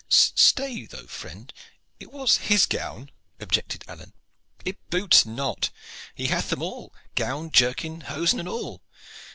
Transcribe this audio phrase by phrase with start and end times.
[0.09, 1.53] "Stay though, my friend,
[1.99, 4.13] it was his gown," objected Alleyne.
[4.65, 5.69] "It boots not.
[6.15, 8.81] He hath them all gown, jerkin, hosen and all.